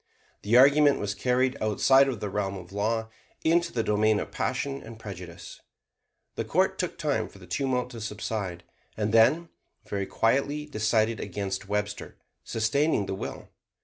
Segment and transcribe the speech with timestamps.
[0.41, 3.09] The argument was carried outside of the realm of law
[3.43, 5.61] into the domain of passion and prejudice.
[6.33, 8.63] The court took time for the tumult to subside,
[8.97, 9.49] and then
[9.87, 13.49] very quietly decided against Webster, sustaining the will.